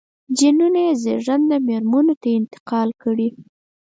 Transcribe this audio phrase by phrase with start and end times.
[0.37, 3.27] جینونه یې زېږنده مېرمنو ته انتقال کړي.